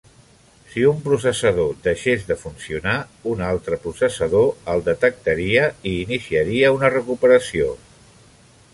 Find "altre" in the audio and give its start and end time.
3.49-3.79